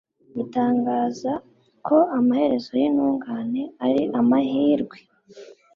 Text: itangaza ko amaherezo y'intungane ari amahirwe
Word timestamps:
itangaza 0.43 1.31
ko 1.87 1.97
amaherezo 2.17 2.71
y'intungane 2.81 3.61
ari 3.85 4.01
amahirwe 4.19 4.97